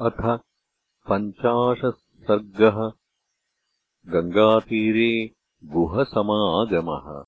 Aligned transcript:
अथ 0.00 0.40
पञ्चाशः 1.10 1.90
सर्गः 1.90 2.92
गङ्गातीरे 4.12 5.30
गुहसमागमः। 5.64 7.24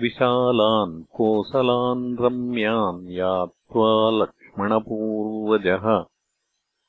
विशालान् 0.00 1.04
कोसलान् 1.04 2.16
रम्यान् 2.20 3.08
यात्वा 3.08 4.10
लक्ष्मणपूर्वजः। 4.10 6.04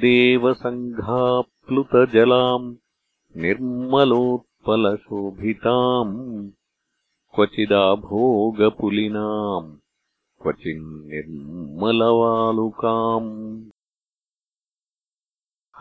देवसङ्घाप्लुतजलाम् 0.00 2.68
निर्मलोत्पलशोभिताम् 3.42 6.14
क्वचिदाभोगपुलिनाम् 7.34 9.68
क्वचिन्निर्मलवालुकाम् 10.42 13.28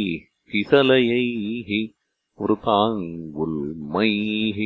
किसलयैः 0.52 1.70
वृताङ्गुल्मैः 2.42 4.58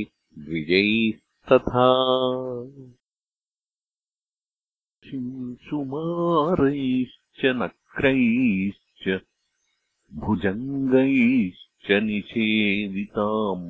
द्विजैस्तथा 0.45 1.87
शिंशुमारैश्च 5.07 5.79
नक्रैश्च 7.61 9.05
भुजङ्गैश्च 10.23 11.87
निषेविताम् 12.07 13.67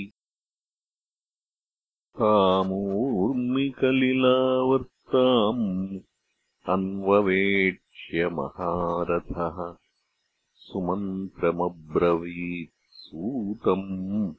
तामूर्मिकलिलावर्ताम् 5.16 6.70
अन्ववेक्ष्य 6.70 8.28
महारथः। 8.28 9.76
सुमन्त्रमब्रवीत् 10.54 12.72
सूतम्। 12.90 14.34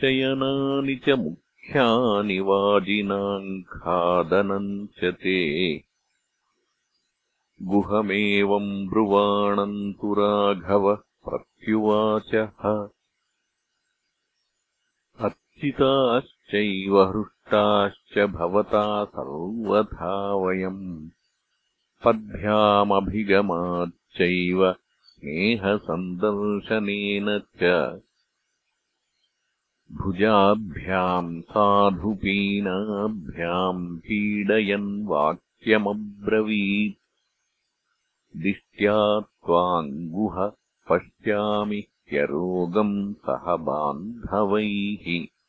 शयनानि 0.00 0.96
च 0.96 1.10
मुख्यानि 1.10 2.40
वाजिनाम् 2.40 3.62
खादनम् 3.62 4.86
च 4.86 5.04
ते। 5.04 5.84
गुहमेवम् 7.62 8.88
ब्रुवाणम् 8.88 9.92
तु 9.92 10.14
राघवः 10.14 10.94
प्रत्युवाचः। 10.94 12.84
अर्चिताश्चैव 15.24 17.24
हृष्टाश्च 17.50 18.18
भवता 18.18 19.04
सर्वथा 19.04 20.34
वयम् 20.34 21.08
पद्भ्यामभिगमाच्चैव 22.04 24.72
स्नेहसन्दर्शनेन 25.02 27.42
च। 27.62 28.00
भुजाभ्याम् 29.92 31.42
साधुपीनाभ्याम् 31.42 33.98
पीडयन् 33.98 35.06
वाक्यमब्रवीत्। 35.06 36.98
दिष्ट्या 38.36 39.20
त्वाङ्गुह 39.20 40.52
पश्यामि 40.90 41.84
ह्यरोगम् 42.10 43.14
सह 43.14 43.56
बान्धवैः 43.56 45.39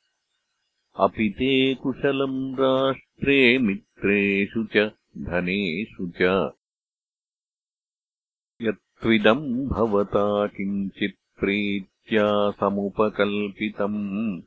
अपि 0.95 1.29
ते 1.29 1.75
कुशलम् 1.75 2.55
राष्ट्रे 2.55 3.57
मित्रेषु 3.57 4.63
च 4.63 4.91
धनेषु 5.17 6.11
च। 6.21 6.51
यत्त्विदम् 8.61 9.67
भवता 9.67 10.47
किञ्चित् 10.47 11.39
प्रीत्या 11.39 12.51
समुपकल्पितम् 12.51 14.41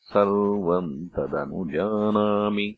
सर्वम् 0.00 1.08
तदनुजानामि 1.08 2.76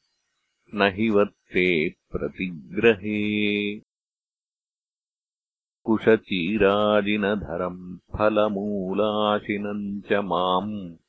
न 0.75 0.83
हि 0.83 1.11
वर्ते 1.11 1.91
प्रतिग्रहे। 1.91 3.81
कुशचीराजिनधरम् 5.85 8.17
फलमूलाशिनम् 8.17 10.01
च 10.01 10.13
माम् 10.13 11.02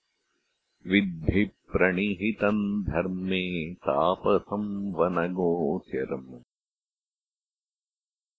विद्धि 0.87 1.45
प्रणिहितम् 1.45 2.83
धर्मे 2.83 3.73
तापसम् 3.73 4.93
वनगोचरम्। 4.93 6.39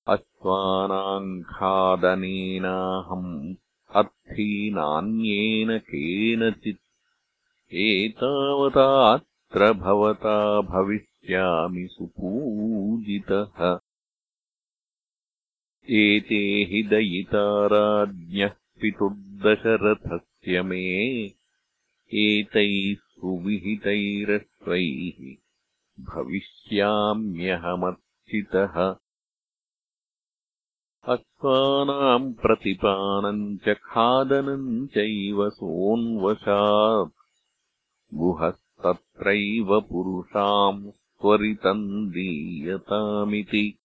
अश्वानाम् 0.08 1.42
खादनेनाहम् 1.42 3.54
अर्थी 3.94 4.70
नान्येन 4.70 5.78
केनचित् 5.78 7.74
एतावतात्र 7.74 9.72
भवता 9.72 10.60
भविष्यामि 10.60 11.88
सुपूजितः। 11.90 13.78
एते 15.90 16.68
हि 16.70 16.82
दयिता 16.82 17.66
राज्ञः 17.66 18.48
पितुर्दशरथस्य 18.48 20.62
मे 20.62 21.26
एतैः 22.16 22.94
सुविहितैरश्वैः 22.94 25.36
भविष्याम्यहमर्चितः। 26.04 28.96
अश्वानाम् 31.12 32.34
प्रतिपानम् 32.34 33.58
च 33.58 33.68
खादनम् 33.68 34.86
चैव 34.86 35.50
सोऽन्वशात्। 35.50 37.12
गुहस्तत्रैव 38.14 39.80
पुरुषाम् 39.80 40.90
त्वरितम् 40.90 42.10
दीयतामिति। 42.10 43.78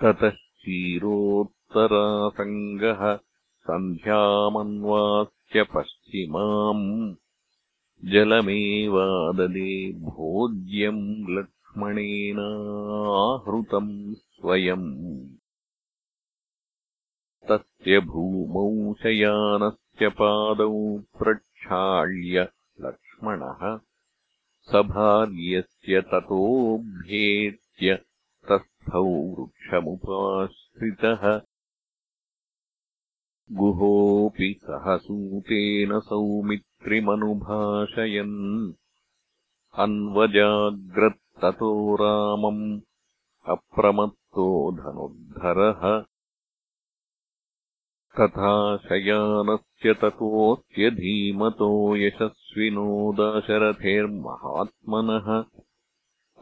ततः 0.00 0.30
क्षीरोत्तरासङ्गः 0.30 3.18
सन्ध्यामन्वास्य 3.62 5.41
पश्चिमाम् 5.74 6.86
जलमेवाददे 8.12 9.74
भोज्यम् 10.08 11.04
लक्ष्मणेनाहृतम् 11.36 12.54
स्वयम् 14.14 14.88
तस्य 17.48 18.00
भूमौ 18.08 18.72
शयानस्य 19.02 20.08
पादौ 20.18 20.74
प्रक्षाल्य 21.18 22.36
लक्ष्मणः 22.86 23.62
सभार्यस्य 24.72 26.00
ततोऽभ्येत्य 26.12 27.94
तस्थौ 28.50 29.04
वृक्षमुपाश्रितः 29.38 31.24
गुहोऽपि 34.82 35.00
सहसूतेन 35.00 36.00
सौमित्रिमनुभाषयन्। 36.00 38.72
अन्वजाग्रत्ततो 39.74 41.94
रामम् 41.94 42.80
अप्रमत्तो 43.48 44.72
धनुर्धरः। 44.72 46.04
तथा 48.20 48.76
शयानस्य 48.76 49.94
ततोऽत्यधीमतो 49.94 51.96
यशस्विनो 51.96 53.12
दाशरथेर्महात्मनः। 53.12 55.44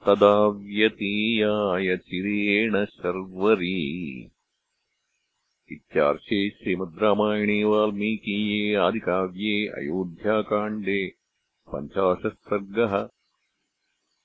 तदा 0.08 0.36
व्यतीयाय 0.48 1.96
चिरेण 1.98 2.76
शर्वरी 2.92 3.80
इत्यार्षे 5.72 6.40
श्रीमद् 6.50 7.02
रामायणे 7.04 7.64
वाल्मीकीये 7.64 8.76
आदिकाव्ये 8.86 9.56
अयोध्याकाण्डे 9.80 11.00
पञ्चाशः 11.68 12.30
सर्गः 12.50 12.96